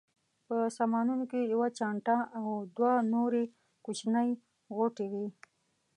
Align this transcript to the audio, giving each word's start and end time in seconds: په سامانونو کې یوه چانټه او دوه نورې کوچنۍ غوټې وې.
په 0.47 0.55
سامانونو 0.77 1.23
کې 1.31 1.39
یوه 1.53 1.67
چانټه 1.77 2.17
او 2.37 2.45
دوه 2.75 2.93
نورې 3.13 3.43
کوچنۍ 3.85 4.29
غوټې 4.75 5.07
وې. 5.13 5.27